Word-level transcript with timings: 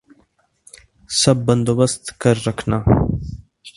سب 1.09 1.37
بندوبست 1.45 2.03
کر 2.21 2.35
رکھنا 2.47 2.77